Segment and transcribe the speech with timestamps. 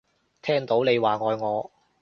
[0.41, 1.71] 聽到你話你愛我